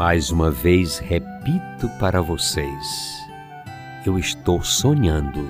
[0.00, 3.22] Mais uma vez repito para vocês:
[4.06, 5.46] eu estou sonhando.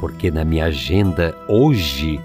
[0.00, 2.18] Porque na minha agenda hoje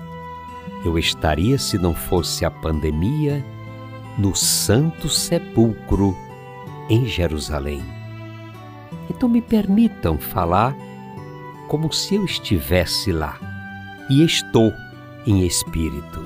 [0.86, 3.44] eu estaria, se não fosse a pandemia,
[4.18, 6.16] no Santo Sepulcro,
[6.90, 7.84] em Jerusalém.
[9.10, 10.74] Então me permitam falar
[11.68, 13.38] como se eu estivesse lá,
[14.10, 14.72] e estou
[15.28, 16.26] em espírito.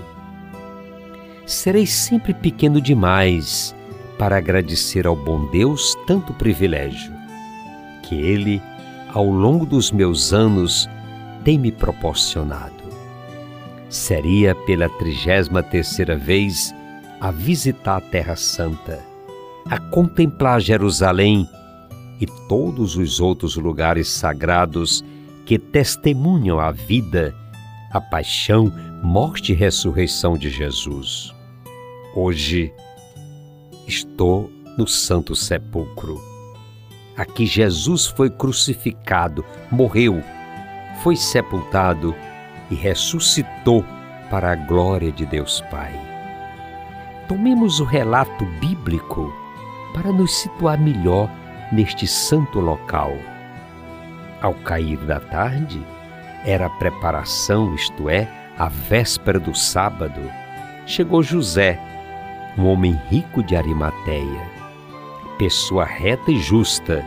[1.43, 3.75] Serei sempre pequeno demais
[4.17, 7.13] para agradecer ao bom Deus tanto privilégio
[8.07, 8.61] que Ele,
[9.13, 10.89] ao longo dos meus anos,
[11.43, 12.73] tem me proporcionado.
[13.89, 16.73] Seria pela trigésima terceira vez
[17.19, 18.99] a visitar a Terra Santa,
[19.69, 21.47] a contemplar Jerusalém
[22.19, 25.03] e todos os outros lugares sagrados
[25.45, 27.33] que testemunham a vida,
[27.91, 28.71] a paixão,
[29.03, 31.33] morte e ressurreição de Jesus.
[32.15, 32.73] Hoje
[33.87, 36.21] estou no Santo Sepulcro.
[37.15, 40.21] Aqui Jesus foi crucificado, morreu,
[41.01, 42.13] foi sepultado
[42.69, 43.83] e ressuscitou
[44.29, 45.93] para a glória de Deus Pai.
[47.27, 49.33] Tomemos o relato bíblico
[49.93, 51.29] para nos situar melhor
[51.71, 53.13] neste santo local.
[54.41, 55.81] Ao cair da tarde,
[56.45, 58.27] era a preparação, isto é,
[58.57, 60.21] a véspera do sábado,
[60.85, 61.79] chegou José,
[62.57, 64.41] um homem rico de Arimateia,
[65.37, 67.05] pessoa reta e justa,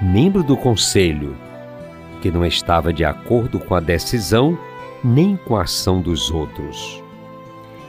[0.00, 1.36] membro do conselho,
[2.22, 4.58] que não estava de acordo com a decisão
[5.04, 7.02] nem com a ação dos outros.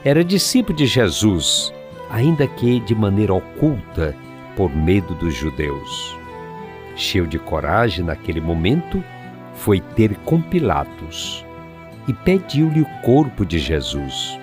[0.04, 1.72] Era discípulo de Jesus,
[2.10, 4.14] ainda que de maneira oculta,
[4.56, 6.16] por medo dos judeus.
[6.94, 9.02] Cheio de coragem naquele momento,
[9.54, 11.44] foi ter com Pilatos
[12.06, 14.38] e pediu-lhe o corpo de Jesus.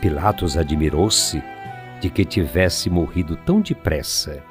[0.00, 1.42] Pilatos admirou-se
[2.00, 4.42] de que tivesse morrido tão depressa.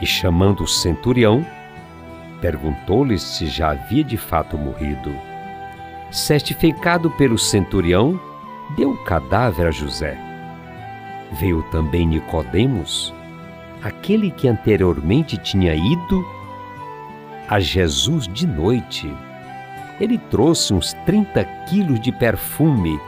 [0.00, 1.44] E chamando o centurião,
[2.40, 5.14] perguntou-lhe se já havia de fato morrido.
[6.10, 8.20] Certificado pelo centurião,
[8.76, 10.18] deu o cadáver a José.
[11.32, 13.12] Veio também Nicodemos,
[13.82, 16.24] aquele que anteriormente tinha ido
[17.48, 19.12] a Jesus de noite.
[20.00, 23.00] Ele trouxe uns 30 quilos de perfume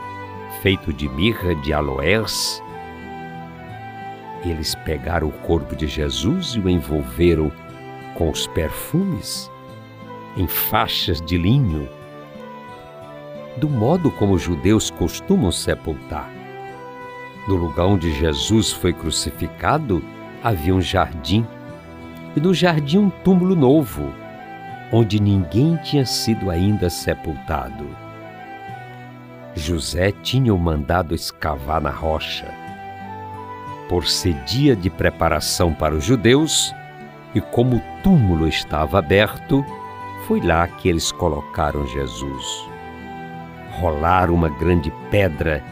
[0.62, 2.62] feito de mirra de aloés.
[4.44, 7.50] Eles pegaram o corpo de Jesus e o envolveram
[8.14, 9.50] com os perfumes
[10.36, 11.88] em faixas de linho,
[13.56, 16.30] do modo como os judeus costumam sepultar.
[17.48, 20.02] No lugar onde Jesus foi crucificado
[20.42, 21.46] havia um jardim,
[22.36, 24.12] e no jardim um túmulo novo,
[24.92, 27.86] onde ninguém tinha sido ainda sepultado.
[29.54, 32.67] José tinha o mandado escavar na rocha.
[33.88, 36.74] Por ser dia de preparação para os judeus,
[37.34, 39.64] e como o túmulo estava aberto,
[40.26, 42.68] foi lá que eles colocaram Jesus.
[43.80, 45.62] Rolaram uma grande pedra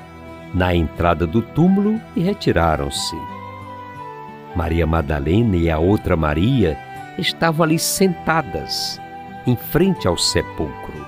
[0.54, 3.16] na entrada do túmulo e retiraram-se.
[4.54, 6.78] Maria Madalena e a outra Maria
[7.18, 9.00] estavam ali sentadas,
[9.46, 11.06] em frente ao sepulcro.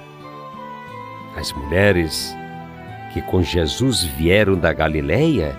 [1.37, 2.37] As mulheres
[3.13, 5.57] que com Jesus vieram da Galileia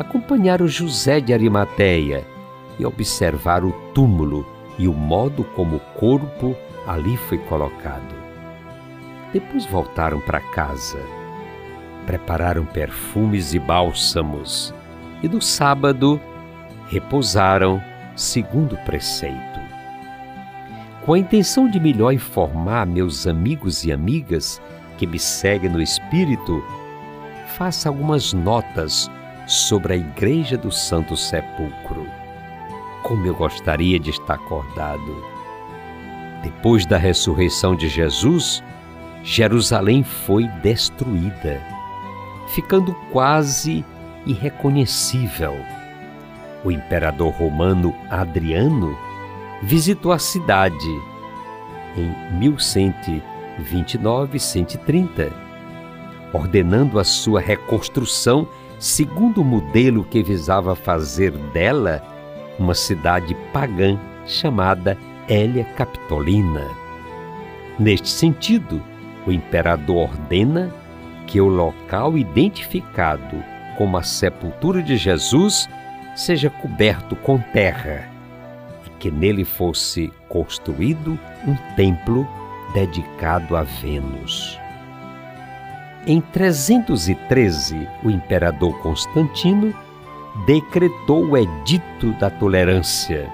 [0.00, 2.26] acompanharam José de Arimateia
[2.78, 4.46] e observaram o túmulo
[4.78, 8.14] e o modo como o corpo ali foi colocado.
[9.30, 10.98] Depois voltaram para casa,
[12.06, 14.72] prepararam perfumes e bálsamos
[15.22, 16.18] e no sábado
[16.88, 17.80] repousaram
[18.16, 19.60] segundo o preceito.
[21.04, 24.62] Com a intenção de melhor informar meus amigos e amigas
[24.96, 26.64] que me seguem no Espírito,
[27.58, 29.10] faça algumas notas
[29.50, 32.06] sobre a Igreja do Santo Sepulcro.
[33.02, 35.24] Como eu gostaria de estar acordado.
[36.44, 38.62] Depois da ressurreição de Jesus,
[39.24, 41.60] Jerusalém foi destruída,
[42.54, 43.84] ficando quase
[44.24, 45.56] irreconhecível.
[46.64, 48.96] O imperador romano Adriano
[49.62, 50.88] visitou a cidade
[51.96, 52.14] em
[53.58, 55.32] 1129-130,
[56.32, 58.46] ordenando a sua reconstrução
[58.80, 62.02] segundo o modelo que visava fazer dela
[62.58, 64.96] uma cidade pagã chamada
[65.28, 66.66] Hélia Capitolina.
[67.78, 68.82] Neste sentido,
[69.26, 70.74] o imperador ordena
[71.26, 73.44] que o local identificado
[73.76, 75.68] como a sepultura de Jesus
[76.16, 78.10] seja coberto com terra
[78.86, 82.26] e que nele fosse construído um templo
[82.74, 84.59] dedicado a Vênus.
[86.06, 89.74] Em 313, o imperador Constantino
[90.46, 93.30] decretou o Edito da Tolerância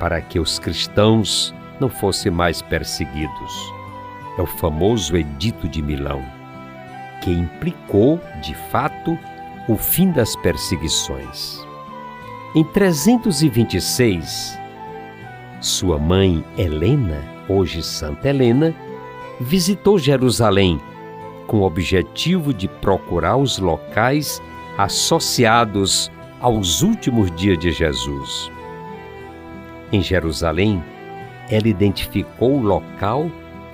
[0.00, 3.72] para que os cristãos não fossem mais perseguidos.
[4.38, 6.24] É o famoso Edito de Milão,
[7.22, 9.18] que implicou, de fato,
[9.68, 11.60] o fim das perseguições.
[12.54, 14.58] Em 326,
[15.60, 18.74] sua mãe Helena, hoje Santa Helena,
[19.38, 20.80] visitou Jerusalém
[21.46, 24.40] com o objetivo de procurar os locais
[24.78, 26.10] associados
[26.40, 28.50] aos últimos dias de Jesus.
[29.92, 30.82] Em Jerusalém,
[31.50, 33.30] ela identificou o local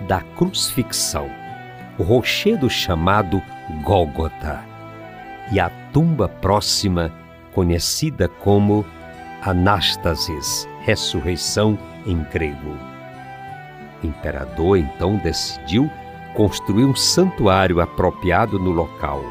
[0.06, 1.30] da crucifixão,
[1.98, 3.42] o rochedo chamado
[3.82, 4.64] Gólgota,
[5.52, 7.12] e a tumba próxima,
[7.52, 8.84] conhecida como
[9.42, 12.76] Anástasis, ressurreição em grego.
[14.02, 15.90] O imperador então decidiu
[16.38, 19.24] construir um santuário apropriado no local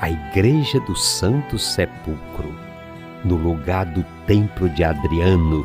[0.00, 2.52] a Igreja do Santo Sepulcro,
[3.24, 5.64] no lugar do Templo de Adriano,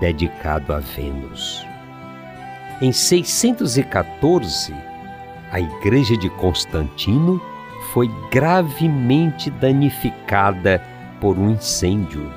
[0.00, 1.62] dedicado a Vênus.
[2.80, 4.74] Em 614,
[5.52, 7.38] a Igreja de Constantino
[7.92, 10.82] foi gravemente danificada
[11.20, 12.32] por um incêndio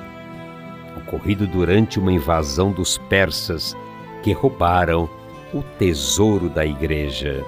[0.98, 3.74] ocorrido durante uma invasão dos persas
[4.22, 5.08] que roubaram
[5.54, 7.44] o tesouro da igreja,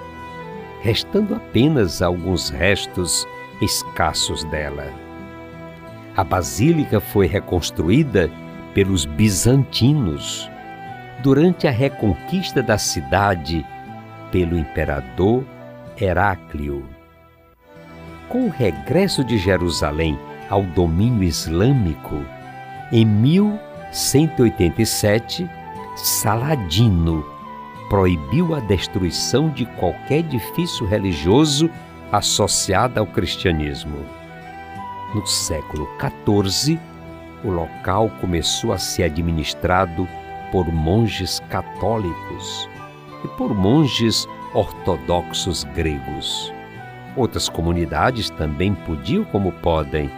[0.81, 3.27] restando apenas alguns restos
[3.61, 4.89] escassos dela.
[6.15, 8.31] A basílica foi reconstruída
[8.73, 10.49] pelos bizantinos
[11.21, 13.65] durante a reconquista da cidade
[14.31, 15.43] pelo imperador
[15.99, 16.85] Heráclio.
[18.29, 20.17] Com o regresso de Jerusalém
[20.49, 22.25] ao domínio islâmico,
[22.91, 25.47] em 1187,
[25.95, 27.36] Saladino
[27.89, 31.69] proibiu a destruição de qualquer edifício religioso
[32.11, 34.05] associada ao cristianismo.
[35.13, 36.79] No século XIV,
[37.43, 40.07] o local começou a ser administrado
[40.51, 42.69] por monges católicos
[43.23, 46.53] e por monges ortodoxos gregos.
[47.15, 50.09] Outras comunidades também podiam, como podem,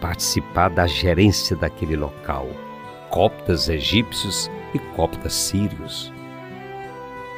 [0.00, 2.46] participar da gerência daquele local,
[3.10, 6.12] coptas egípcios e coptas sírios.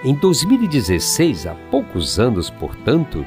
[0.04, 3.24] Em 2016, há poucos anos, portanto,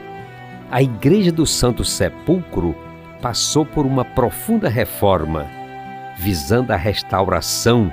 [0.69, 2.75] a Igreja do Santo Sepulcro
[3.21, 5.45] passou por uma profunda reforma,
[6.17, 7.91] visando a restauração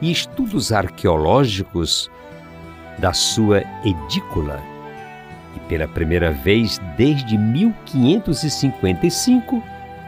[0.00, 2.10] e estudos arqueológicos
[2.98, 4.62] da sua edícula.
[5.54, 9.62] E pela primeira vez desde 1555,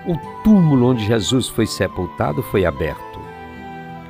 [0.06, 3.05] o túmulo onde Jesus foi sepultado foi aberto.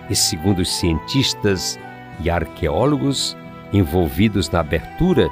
[0.09, 1.79] E segundo os cientistas
[2.21, 3.37] e arqueólogos,
[3.73, 5.29] envolvidos na abertura,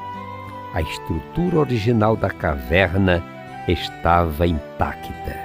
[0.74, 3.22] a estrutura original da caverna
[3.68, 5.44] estava intacta.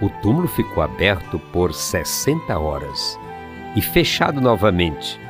[0.00, 3.18] O túmulo ficou aberto por 60 horas
[3.74, 5.20] e fechado novamente,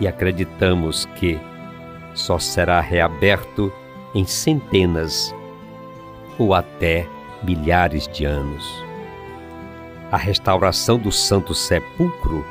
[0.00, 1.38] e acreditamos que
[2.14, 3.72] só será reaberto
[4.14, 5.34] em centenas
[6.38, 7.06] ou até
[7.42, 8.91] milhares de anos.
[10.12, 12.44] A restauração do Santo Sepulcro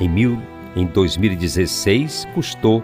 [0.00, 0.40] em mil
[0.74, 2.82] em 2016 custou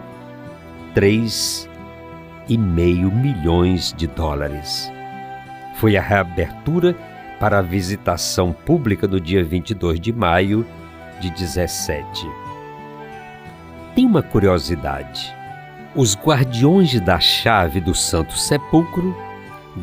[0.93, 4.91] 3,5 milhões de dólares.
[5.77, 6.93] Foi a reabertura
[7.39, 10.63] para a visitação pública no dia 22 de maio
[11.19, 12.27] de 17.
[13.95, 15.33] Tem uma curiosidade.
[15.95, 19.17] Os guardiões da chave do Santo Sepulcro,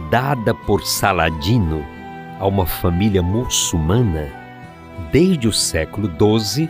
[0.09, 1.96] dada por Saladino
[2.39, 4.47] a uma família muçulmana
[5.13, 6.69] desde o século XII,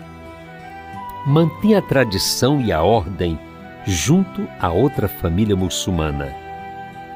[1.27, 3.39] mantém a tradição e a ordem
[3.85, 6.35] junto a outra família muçulmana.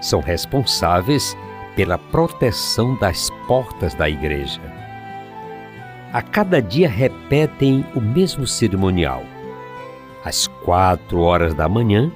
[0.00, 1.36] São responsáveis
[1.76, 4.60] pela proteção das portas da igreja.
[6.12, 9.22] A cada dia repetem o mesmo cerimonial.
[10.24, 12.10] Às quatro horas da manhã,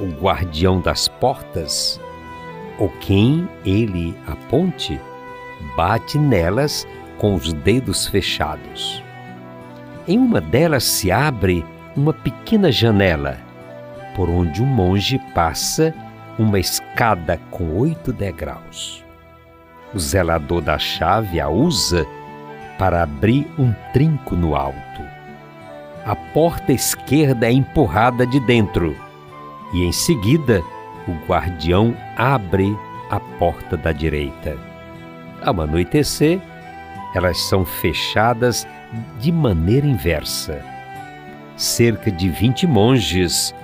[0.00, 2.00] o guardião das portas,
[2.78, 4.98] ou quem ele aponte,
[5.76, 6.86] bate nelas
[7.18, 9.02] com os dedos fechados.
[10.06, 11.64] Em uma delas se abre
[11.96, 13.38] uma pequena janela,
[14.14, 15.94] por onde um monge passa
[16.38, 19.04] uma escada com oito degraus.
[19.92, 22.06] O zelador da chave a usa
[22.78, 25.02] para abrir um trinco no alto.
[26.06, 28.96] A porta esquerda é empurrada de dentro
[29.74, 30.62] e, em seguida,
[31.06, 32.74] o guardião abre
[33.10, 34.67] a porta da direita.
[35.42, 36.40] Ao anoitecer,
[37.14, 38.66] elas são fechadas
[39.18, 40.62] de maneira inversa.
[41.56, 43.54] Cerca de vinte monges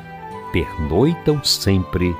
[0.53, 2.15] pernoitam sempre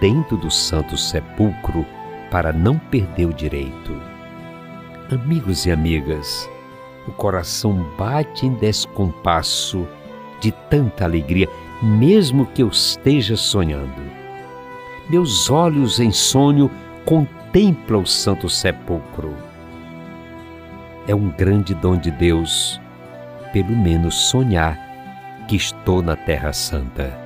[0.00, 1.86] dentro do Santo Sepulcro
[2.30, 4.00] para não perder o direito.
[5.10, 6.48] Amigos e amigas,
[7.06, 9.86] o coração bate em descompasso
[10.40, 11.48] de tanta alegria,
[11.82, 14.02] mesmo que eu esteja sonhando.
[15.10, 16.70] Meus olhos em sonho
[17.04, 17.41] contemplam
[17.98, 19.36] o Santo Sepulcro.
[21.06, 22.80] É um grande dom de Deus,
[23.52, 24.78] pelo menos sonhar
[25.46, 27.21] que estou na Terra Santa.